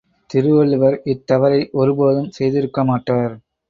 திருவள்ளுவர் 0.29 0.97
இத் 1.03 1.23
தவறை 1.25 1.69
ஒருபோதும் 1.73 2.31
செய்திருக்கமாட்டார். 2.39 3.35